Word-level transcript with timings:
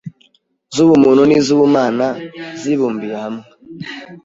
z’ubumuntu 0.75 1.21
n’iz’ubumana 1.25 2.07
zibumbiye 2.61 3.15
hamwe 3.23 3.43